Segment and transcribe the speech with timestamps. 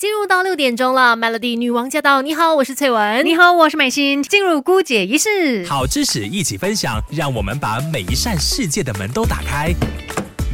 [0.00, 2.22] 进入到六点钟了，Melody 女王驾到！
[2.22, 3.22] 你好，我是翠文。
[3.22, 4.22] 你好，我是美心。
[4.22, 9.74] 进入姑姐仪式，好知识一起分享，让我们把每一扇世界的门都打开。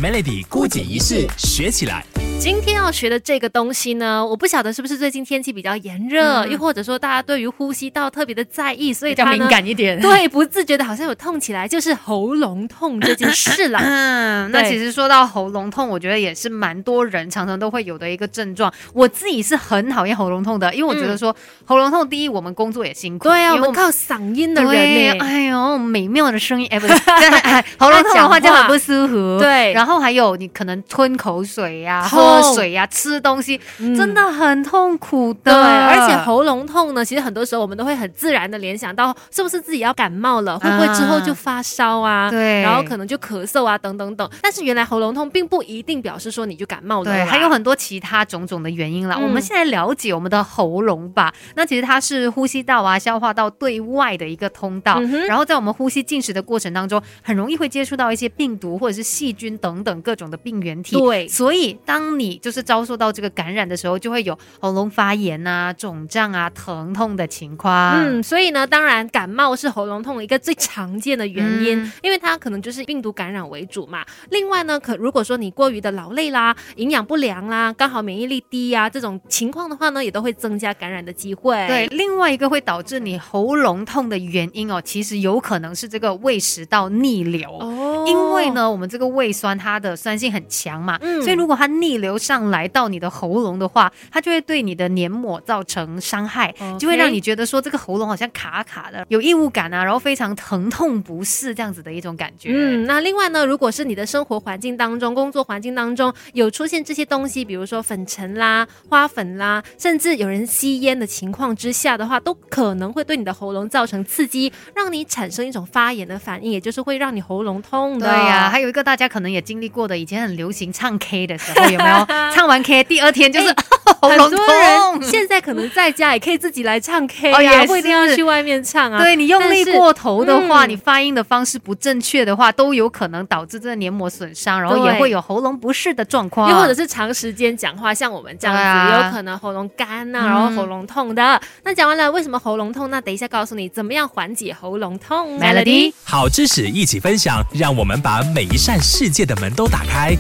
[0.03, 2.05] Melody 姑姐仪式学起来。
[2.39, 10.01] 今天要学的这个东西呢，我不晓得是不是最近天气比较炎热，又或者说大家对于呼吸道特别的在意，所以比较敏感一点。
[10.01, 13.81] 对，不自觉的好像有痛起来，就是喉咙痛这件事啦。
[13.85, 18.73] 嗯，那其实说到喉咙痛，我觉得也是蛮多人常常都会有的一个症状。
[18.93, 26.95] 我自己是很讨厌喉咙痛的，因为我觉得说喉咙痛，第一我们工作也辛苦，对啊，我们靠嗓音的人，哎呦，美妙的声音，哎不是，
[27.79, 29.39] 喉咙痛的话就很不舒服。
[29.41, 32.07] 对，然后还有你可能吞口水呀。
[32.27, 35.53] 喝水呀，吃东西真的很痛苦的。
[35.53, 42.31] 对，而且喉咙痛呢，其实很多时候我们都会很自然的联想到，是不是自己要感冒了，会不会之后就发烧啊？
[42.31, 44.29] 对，然后可能就咳嗽啊，等等等。
[44.43, 49.17] 但是原来喉咙痛并不一定表示说你就感冒了，对，还有很多其他种种的原因了。
[49.17, 60.97] 我们现在了解我们的喉咙吧，那其实它是呼吸道啊、消化道对外的一个通道，然后在我们呼吸进食的过程当中，很容易会接触到一些病毒或者是细菌等等各种的病原体。
[60.99, 67.95] 对，所以当你就是遭受到这个感染的时候，就会有喉咙发炎啊、肿胀啊、疼痛的情况。
[67.95, 74.05] 嗯，所以呢，当然感冒是喉咙痛一个最常见的原因，因为它可能就是病毒感染为主嘛。
[74.31, 81.55] 另外呢，可如果说你过于的劳累啦、营养不良啦、刚好免疫力低呀这种情况的话呢，也都会增加感染的机会。
[81.67, 87.51] 对，另外一个会导致你喉咙痛的原因哦，其实有可能是这个胃食道逆流。
[87.61, 102.51] 哦，因为呢，我们这个胃酸它的酸性很强嘛，嗯所以如果它逆流上来到你的喉咙的话，它就会对你的黏膜造成伤害，就会让你觉得说这个喉咙好像卡卡的，有异物感啊，然后非常疼痛不适这样子的一种感觉。
[102.53, 118.09] 嗯，那另外呢，如果是你的生活环境当中、工作环境当中有出现这些东西，比如说粉尘啦、花粉啦，甚至有人吸烟的情况之下的话，都可能会对你的喉咙造成刺激，让你产生一种发炎的反应，也就是会让你喉咙痛的。
[118.09, 121.96] 对呀，还有一个大家可能也经历过的，以前很流行唱 K 的时候，有没有？
[122.35, 123.55] 唱完 K 第二天就是
[124.01, 129.03] 喉咙痛，现在可能在家也可以自己来唱 K 也，不一定要去外面唱啊。
[129.03, 136.51] 对你用力过头的话，你发音的方式不正确的话，都有可能导致这个黏膜损伤，然后也会有喉咙不适的状况。
[136.51, 141.41] 又或者是长时间讲话，像我们这样子，有可能喉咙干呐，然后喉咙痛的。
[141.65, 145.39] 那讲完了为什么喉咙痛，那等一下告诉你怎么样缓解喉咙痛。
[145.39, 150.17] Melody，好知识一起分享，让我们把每一扇世界的门都打开。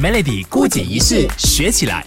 [0.00, 2.06] Melody 孤姐仪式学起来。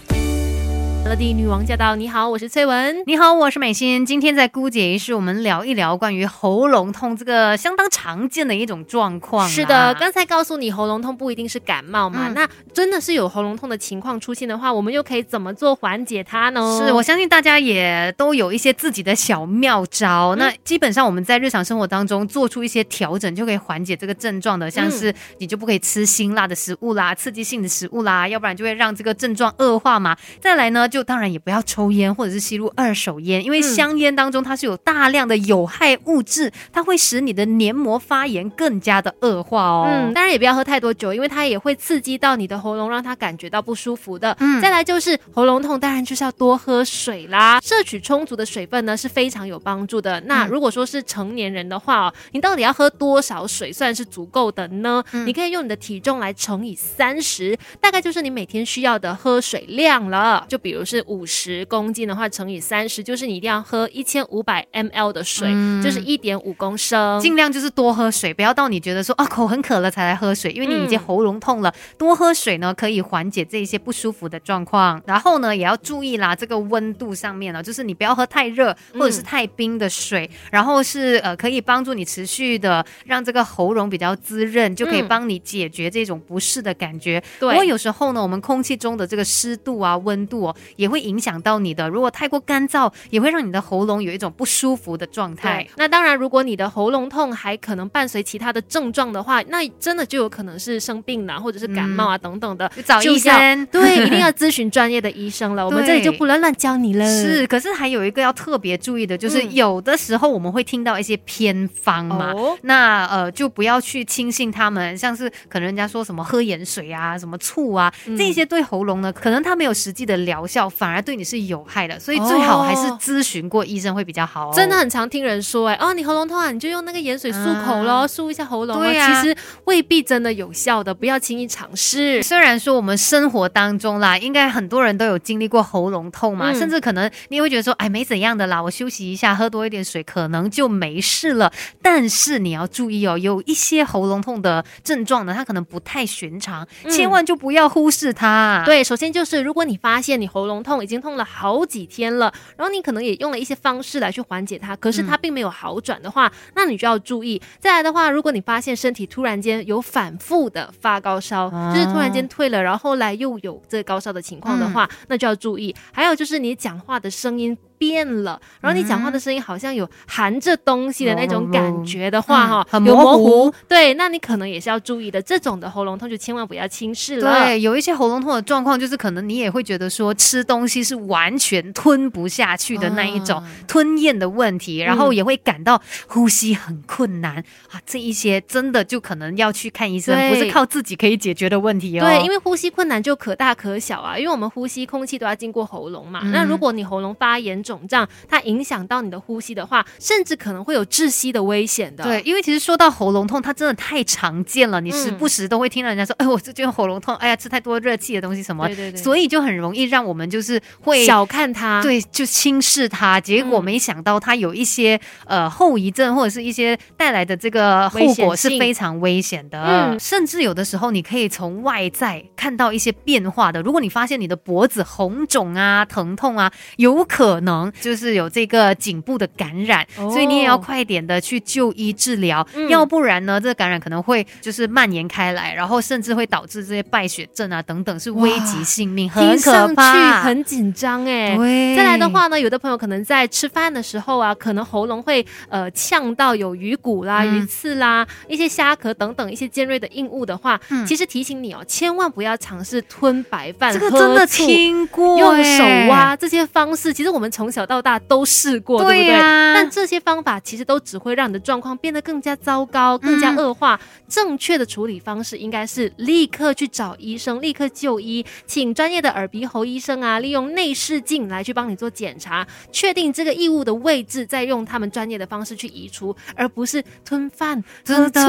[1.04, 1.94] Melody 女王驾到！
[1.94, 3.02] 你好，我是翠文。
[3.06, 4.06] 你好，我是美心。
[4.06, 9.46] 今天在姑姐仪式，我们聊一聊关于喉咙痛这个相当常见的一种状况。
[9.46, 12.28] 是的，刚才告诉你喉咙痛不一定是感冒嘛？
[12.34, 16.80] 那真的是有喉咙痛的情况出现的话，我们又可以怎么做缓解它呢？
[16.82, 20.34] 是我相信大家也都有一些自己的小妙招。
[20.36, 24.70] 那基本上我们在日常生活当中做出一些调整，就可以缓解这个症状的。
[24.70, 30.16] 像是你就不可以吃辛辣的食物啦，刺激性的食物啦，要不然就会让这个症状恶化嘛。
[30.40, 30.88] 再来呢？
[30.94, 39.88] 就当然也不要抽烟或者是吸入二手烟，因为香烟当中它是有大量的有害物质，它会使你的黏膜发炎更加的恶化哦。
[39.90, 44.36] 嗯，当然也不要喝太多酒，因为它也会刺激到你的喉咙，让它感觉到不舒服的。
[44.38, 50.20] 嗯，再来就是喉咙痛，当然就是要多喝水啦，摄取充足的水分呢是非常有帮助的。
[50.26, 55.02] 那如果说是成年人的话哦，你到底要喝多少水算是足够的呢？
[55.26, 60.46] 你可以用你的体重来乘以三十，大概就是你每天需要的喝水量了。
[60.48, 61.24] 就比如是五。
[61.24, 65.48] 五十公斤的话乘以三十，就是你一定要喝一千五百 mL 的水，
[65.82, 67.18] 就是一点五公升。
[67.18, 71.72] 尽量就是多喝水，不要到你觉得说啊口很渴了才来喝水，因为你已经喉咙痛了。
[71.96, 75.00] 多喝水呢，可以缓解这一些不舒服的状况。
[75.06, 80.30] 然后呢，也要注意啦，这个温度上面呢，就是你不要喝太热或者是太冰的水。
[80.50, 87.18] 然后是呃，可以帮助你持续的让这个喉咙比较滋润，就可以帮你解决这种不适的感觉。
[87.40, 91.24] 对，不过有时候呢，我们空气中的这个湿度啊、温度哦，也会影。
[91.24, 95.66] 响到你的，如果太过干燥，也会让你的喉咙有一种不舒服的状态。
[95.78, 103.66] 那当然，如果你的喉咙痛还可能伴随其他的症状的话，那真的就有可能是生病了，或者是感冒啊等等的，找医生。
[103.68, 105.64] 对， 一定要咨询专业的医生了。
[105.64, 107.06] 我们这里就不能乱教你了。
[107.06, 112.34] 是，可是还有一个要特别注意的，就是有的时候我们会听到一些偏方嘛，
[112.64, 120.63] 那呃就不要去轻信他们，像是可能人家说什么喝盐水啊、什么醋啊，这些对喉咙呢，可能它没有实际的疗效。
[120.64, 124.52] 药反而对你是有害的，所以最好还是咨询过医生会比较好。
[124.52, 128.78] 真的很常听人说，哎，哦，你喉咙痛啊，你就用那个盐水漱口咯，漱一下喉咙。
[128.78, 132.22] 对啊，其实未必真的有效的，不要轻易尝试。
[132.22, 141.52] 虽然说我们生活当中啦，应该很多人都有经历过喉咙痛嘛，甚至可能你也会觉得说，哎，没怎样的啦，我休息一下，喝多一点水，可能就没事了。
[141.82, 148.62] 但是你要注意哦，有一些喉咙痛的症状呢，它可能不太寻常，千万就不要忽视它。
[148.64, 157.40] 对，首先就是如果你发现你喉咙痛已经痛了好几天了，然后你可能也用了一些方式来去缓解它，可是它并没有好转的话，那你就要注意。
[157.58, 165.74] 再来的话，如果你发现身体突然间有反复的发高烧，就是突然间退了，然后后来又有这高烧的情况的话，那就要注意。
[165.92, 167.56] 还有就是你讲话的声音。
[167.78, 173.52] 变了，然后你讲话的声音好像有含着东西的那种感觉的话，哈，很模糊。
[173.68, 175.20] 对，那你可能也是要注意的。
[175.22, 177.46] 这种的喉咙痛就千万不要轻视了。
[177.46, 187.36] 对，有一些喉咙痛的状况，就是可能你也会觉得说吃东西是完全吞不下去的那一种吞咽的问题，然后也会感到呼吸很困难
[187.70, 187.80] 啊。
[187.86, 192.04] 这一些真的就可能要去看医生，不是靠自己可以解决的问题哦。
[192.04, 196.20] 对，因为呼吸困难就可大可小啊，因为我们呼吸空气都要经过喉咙嘛。
[196.32, 202.04] 那如果你喉咙发炎、肿胀，它影响到你的呼吸的话，甚至可能会有窒息的危险的。
[202.04, 209.02] 对，因为其实说到喉咙痛，它真的太常见了，你时不时都会听到人家说：“哎，我最近喉咙痛，哎呀，吃太多热气的东西什么。”对对对。
[209.02, 213.20] 所以就很容易让我们就是会小看它，对，就轻视它。
[213.20, 219.62] 结果没想到它有一些呃后遗症，或者是一些带来的这个后果是非常危险的。
[219.62, 223.62] 嗯，甚至有的时候你可以从外在看到一些变化的。
[223.62, 228.30] 如果你发现你的脖子红肿啊、疼痛啊，有可能就是有。
[228.34, 241.36] 这个颈部的感染，所以你也要快点的去就医治疗，要不然呢，这个感染可能会就是蔓延开来，然后甚至会导致这些败血症啊等等，是危及性命，很可怕，很紧张哎。
[241.36, 258.24] 对，再来的话呢，有的朋友可能在吃饭的时候啊，可能喉咙会呃呛到有鱼骨啦、鱼刺啦、一些虾壳等等一些尖锐的硬物的话，其实提醒你哦，千万不要尝试吞白饭，这个真的听过，用手挖这些方式，其实我们从小到大都。
[258.34, 259.12] 试过对不对？
[259.54, 263.78] 但这些方法其实都只会让你的状况变得更加糟糕、更加恶化。
[264.08, 278.20] 正确的处理方式应该是立刻去找医生，立刻就医，请专业的耳鼻喉医生啊，利用内视镜来去帮你做检查，确定这个异物的位置，再用他们专业的方式去移除，而不是吞饭、喝醋，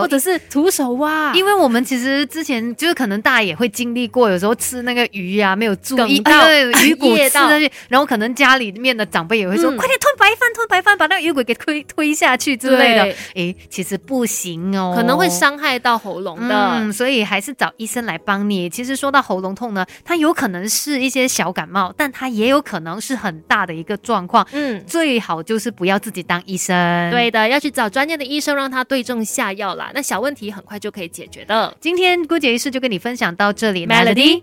[0.00, 1.32] 或者是徒手挖。
[1.34, 6.48] 因为我们其实之前就是可能大家也会经历过，有时候吃那个鱼啊，没有注意到
[6.84, 9.32] 鱼骨吃下去，然后可能家里面的长辈。
[9.42, 13.02] 也会说快点吞白饭，吞白饭，把那个鱼鬼给推推下去之类的。
[13.34, 16.54] 哎，其实不行哦，可能会伤害到喉咙的。
[16.54, 18.70] 嗯，所以还是找医生来帮你。
[18.70, 24.46] 其实说到喉咙痛呢，它有可能是一些小感冒，但它也有可能是很大的一个状况。
[24.52, 27.10] 嗯，最好就是不要自己当医生。
[27.10, 29.90] 对的，要去找专业的医生，让他对症下药啦。
[29.94, 31.74] 那小问题很快就可以解决的。
[31.80, 34.42] 今天姑姐医师就跟你分享到这里，Melody。